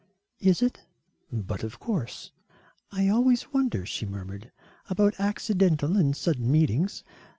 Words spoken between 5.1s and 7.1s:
accidental and sudden meetings.